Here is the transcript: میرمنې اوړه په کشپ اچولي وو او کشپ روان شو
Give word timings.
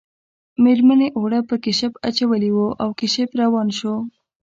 میرمنې 0.63 1.07
اوړه 1.17 1.39
په 1.49 1.55
کشپ 1.63 1.93
اچولي 2.07 2.51
وو 2.53 2.67
او 2.83 2.89
کشپ 2.99 3.29
روان 3.41 3.67
شو 3.79 3.93